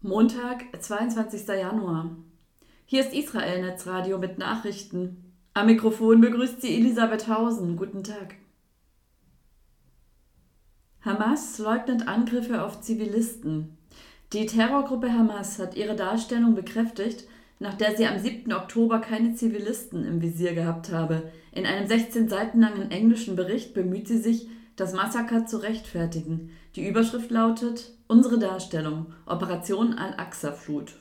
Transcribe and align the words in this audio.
Montag, 0.00 0.66
22. 0.78 1.48
Januar. 1.48 2.16
Hier 2.86 3.00
ist 3.00 3.12
Israel 3.12 3.62
Netzradio 3.62 4.18
mit 4.18 4.38
Nachrichten. 4.38 5.34
Am 5.54 5.66
Mikrofon 5.66 6.20
begrüßt 6.20 6.62
sie 6.62 6.76
Elisabeth 6.76 7.26
Hausen. 7.26 7.76
Guten 7.76 8.04
Tag. 8.04 8.36
Hamas 11.00 11.58
leugnet 11.58 12.06
Angriffe 12.06 12.62
auf 12.62 12.80
Zivilisten. 12.80 13.76
Die 14.32 14.46
Terrorgruppe 14.46 15.12
Hamas 15.12 15.58
hat 15.58 15.76
ihre 15.76 15.96
Darstellung 15.96 16.54
bekräftigt, 16.54 17.26
nach 17.58 17.74
der 17.74 17.96
sie 17.96 18.06
am 18.06 18.20
7. 18.20 18.52
Oktober 18.52 19.00
keine 19.00 19.34
Zivilisten 19.34 20.06
im 20.06 20.22
Visier 20.22 20.54
gehabt 20.54 20.92
habe. 20.92 21.32
In 21.50 21.66
einem 21.66 21.88
16 21.88 22.28
Seiten 22.28 22.60
langen 22.60 22.92
englischen 22.92 23.34
Bericht 23.34 23.74
bemüht 23.74 24.06
sie 24.06 24.18
sich, 24.18 24.48
das 24.78 24.92
Massaker 24.92 25.44
zu 25.44 25.56
rechtfertigen. 25.58 26.50
Die 26.76 26.86
Überschrift 26.86 27.32
lautet 27.32 27.90
Unsere 28.06 28.38
Darstellung 28.38 29.06
Operation 29.26 29.94
Al-Aqsa-Flut. 29.94 30.94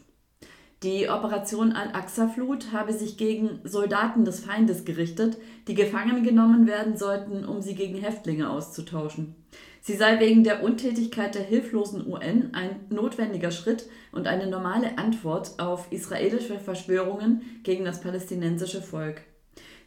Die 0.81 1.07
Operation 1.09 1.73
Al-Aqsa-Flut 1.73 2.71
habe 2.73 2.91
sich 2.91 3.17
gegen 3.17 3.59
Soldaten 3.63 4.25
des 4.25 4.39
Feindes 4.39 4.83
gerichtet, 4.83 5.37
die 5.67 5.75
gefangen 5.75 6.23
genommen 6.23 6.65
werden 6.65 6.97
sollten, 6.97 7.45
um 7.45 7.61
sie 7.61 7.75
gegen 7.75 7.99
Häftlinge 7.99 8.49
auszutauschen. 8.49 9.35
Sie 9.81 9.95
sei 9.95 10.19
wegen 10.19 10.43
der 10.43 10.63
Untätigkeit 10.63 11.35
der 11.35 11.43
hilflosen 11.43 12.05
UN 12.07 12.49
ein 12.53 12.79
notwendiger 12.89 13.51
Schritt 13.51 13.85
und 14.11 14.25
eine 14.25 14.47
normale 14.47 14.97
Antwort 14.97 15.59
auf 15.59 15.91
israelische 15.91 16.59
Verschwörungen 16.59 17.43
gegen 17.61 17.85
das 17.85 18.01
palästinensische 18.01 18.81
Volk. 18.81 19.21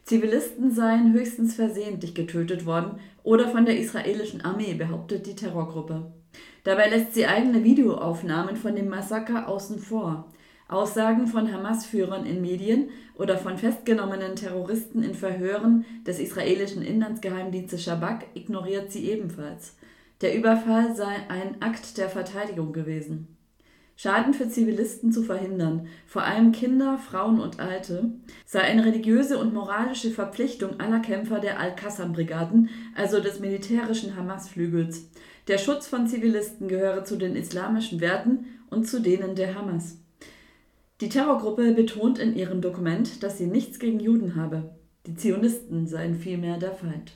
Zivilisten 0.03 0.71
seien 0.71 1.13
höchstens 1.13 1.55
versehentlich 1.55 2.15
getötet 2.15 2.65
worden 2.65 2.99
oder 3.23 3.47
von 3.49 3.65
der 3.65 3.77
israelischen 3.77 4.41
Armee, 4.41 4.73
behauptet 4.73 5.25
die 5.25 5.35
Terrorgruppe. 5.35 6.11
Dabei 6.63 6.89
lässt 6.89 7.13
sie 7.13 7.25
eigene 7.25 7.63
Videoaufnahmen 7.63 8.55
von 8.55 8.75
dem 8.75 8.89
Massaker 8.89 9.47
außen 9.47 9.79
vor. 9.79 10.31
Aussagen 10.67 11.27
von 11.27 11.51
Hamas-Führern 11.51 12.25
in 12.25 12.41
Medien 12.41 12.89
oder 13.15 13.37
von 13.37 13.57
festgenommenen 13.57 14.35
Terroristen 14.35 15.03
in 15.03 15.13
Verhören 15.13 15.85
des 16.07 16.19
israelischen 16.19 16.81
Inlandsgeheimdienstes 16.81 17.83
Shabak 17.83 18.25
ignoriert 18.35 18.91
sie 18.91 19.09
ebenfalls. 19.09 19.75
Der 20.21 20.35
Überfall 20.35 20.95
sei 20.95 21.13
ein 21.27 21.61
Akt 21.61 21.97
der 21.97 22.09
Verteidigung 22.09 22.71
gewesen. 22.71 23.35
Schaden 23.95 24.33
für 24.33 24.49
Zivilisten 24.49 25.11
zu 25.11 25.21
verhindern, 25.21 25.87
vor 26.07 26.23
allem 26.23 26.51
Kinder, 26.51 26.97
Frauen 26.97 27.39
und 27.39 27.59
Alte, 27.59 28.11
sei 28.45 28.61
eine 28.61 28.83
religiöse 28.83 29.37
und 29.37 29.53
moralische 29.53 30.09
Verpflichtung 30.09 30.79
aller 30.79 30.99
Kämpfer 30.99 31.39
der 31.39 31.59
Al-Qassam-Brigaden, 31.59 32.69
also 32.95 33.19
des 33.19 33.39
militärischen 33.39 34.15
Hamas-Flügels. 34.15 35.09
Der 35.47 35.57
Schutz 35.57 35.87
von 35.87 36.07
Zivilisten 36.07 36.67
gehöre 36.67 37.03
zu 37.03 37.17
den 37.17 37.35
islamischen 37.35 38.01
Werten 38.01 38.45
und 38.69 38.87
zu 38.87 39.01
denen 39.01 39.35
der 39.35 39.55
Hamas. 39.55 39.97
Die 41.01 41.09
Terrorgruppe 41.09 41.73
betont 41.73 42.19
in 42.19 42.35
ihrem 42.35 42.61
Dokument, 42.61 43.23
dass 43.23 43.37
sie 43.37 43.47
nichts 43.47 43.79
gegen 43.79 43.99
Juden 43.99 44.35
habe. 44.35 44.75
Die 45.07 45.15
Zionisten 45.15 45.87
seien 45.87 46.15
vielmehr 46.15 46.57
der 46.57 46.73
Feind. 46.73 47.13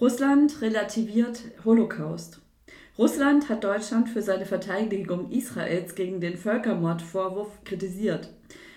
Russland 0.00 0.60
relativiert 0.62 1.42
Holocaust. 1.64 2.40
Russland 2.98 3.48
hat 3.48 3.64
Deutschland 3.64 4.10
für 4.10 4.20
seine 4.20 4.44
Verteidigung 4.44 5.30
Israels 5.30 5.94
gegen 5.94 6.20
den 6.20 6.36
Völkermordvorwurf 6.36 7.64
kritisiert. 7.64 8.28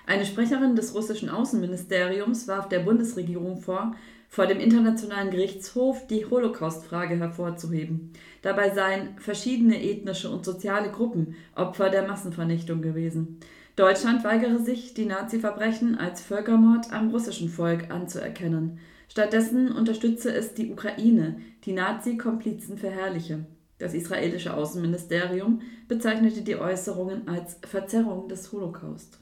Eine 0.07 0.25
Sprecherin 0.25 0.77
des 0.77 0.95
russischen 0.95 1.30
Außenministeriums 1.30 2.47
warf 2.47 2.69
der 2.69 2.80
Bundesregierung 2.80 3.57
vor, 3.57 3.94
vor 4.30 4.47
dem 4.47 4.61
Internationalen 4.61 5.31
Gerichtshof 5.31 6.07
die 6.07 6.25
Holocaust-Frage 6.25 7.17
hervorzuheben. 7.17 8.13
Dabei 8.41 8.73
seien 8.73 9.17
verschiedene 9.17 9.83
ethnische 9.83 10.29
und 10.29 10.45
soziale 10.45 10.91
Gruppen 10.91 11.35
Opfer 11.53 11.89
der 11.89 12.07
Massenvernichtung 12.07 12.81
gewesen. 12.81 13.39
Deutschland 13.75 14.23
weigere 14.23 14.59
sich, 14.59 14.94
die 14.94 15.05
Nazi-Verbrechen 15.05 15.97
als 15.97 16.22
Völkermord 16.22 16.94
am 16.94 17.09
russischen 17.09 17.50
Volk 17.50 17.91
anzuerkennen. 17.91 18.79
Stattdessen 19.09 19.73
unterstütze 19.73 20.34
es 20.34 20.53
die 20.53 20.72
Ukraine, 20.72 21.41
die 21.66 21.73
Nazi-Komplizen 21.73 22.78
verherrliche. 22.78 23.45
Das 23.78 23.94
israelische 23.94 24.53
Außenministerium 24.53 25.62
bezeichnete 25.88 26.41
die 26.41 26.56
Äußerungen 26.56 27.28
als 27.28 27.58
Verzerrung 27.66 28.30
des 28.30 28.52
Holocaust. 28.52 29.19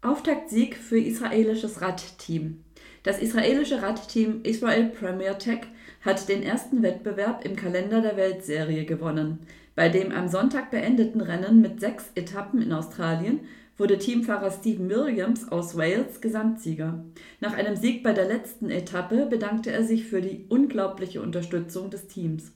Auftaktsieg 0.00 0.76
für 0.76 0.98
israelisches 0.98 1.80
Radteam. 1.80 2.64
Das 3.02 3.18
israelische 3.18 3.82
Radteam 3.82 4.42
Israel 4.44 4.90
Premier 4.90 5.38
Tech 5.38 5.66
hat 6.08 6.26
den 6.30 6.42
ersten 6.42 6.82
Wettbewerb 6.82 7.44
im 7.44 7.54
Kalender 7.54 8.00
der 8.00 8.16
Weltserie 8.16 8.86
gewonnen. 8.86 9.40
Bei 9.74 9.90
dem 9.90 10.10
am 10.10 10.26
Sonntag 10.26 10.70
beendeten 10.70 11.20
Rennen 11.20 11.60
mit 11.60 11.80
sechs 11.80 12.06
Etappen 12.14 12.62
in 12.62 12.72
Australien 12.72 13.40
wurde 13.76 13.98
Teamfahrer 13.98 14.50
Stephen 14.50 14.88
Williams 14.88 15.52
aus 15.52 15.76
Wales 15.76 16.22
Gesamtsieger. 16.22 17.04
Nach 17.40 17.52
einem 17.52 17.76
Sieg 17.76 18.02
bei 18.02 18.14
der 18.14 18.24
letzten 18.24 18.70
Etappe 18.70 19.26
bedankte 19.26 19.70
er 19.70 19.84
sich 19.84 20.06
für 20.06 20.22
die 20.22 20.46
unglaubliche 20.48 21.20
Unterstützung 21.20 21.90
des 21.90 22.06
Teams. 22.06 22.52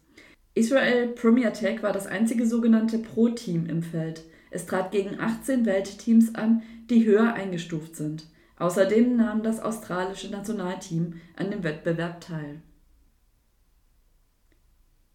Israel 0.54 1.08
Premier 1.08 1.52
Tech 1.52 1.82
war 1.82 1.92
das 1.92 2.06
einzige 2.06 2.46
sogenannte 2.46 3.00
Pro-Team 3.00 3.66
im 3.66 3.82
Feld. 3.82 4.22
Es 4.50 4.64
trat 4.64 4.92
gegen 4.92 5.20
18 5.20 5.66
Weltteams 5.66 6.34
an, 6.34 6.62
die 6.88 7.04
höher 7.04 7.34
eingestuft 7.34 7.96
sind. 7.96 8.28
Außerdem 8.58 9.14
nahm 9.14 9.42
das 9.42 9.60
australische 9.60 10.30
Nationalteam 10.30 11.20
an 11.36 11.50
dem 11.50 11.62
Wettbewerb 11.62 12.22
teil. 12.22 12.62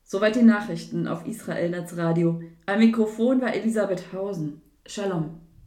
Soweit 0.10 0.38
die 0.38 0.42
Nachrichten 0.42 1.06
auf 1.06 1.28
Israel 1.28 1.70
Netzradio. 1.70 2.42
Am 2.66 2.80
Mikrofon 2.80 3.42
war 3.42 3.54
Elisabeth 3.54 4.14
Hausen. 4.14 4.62
Shalom. 4.86 5.42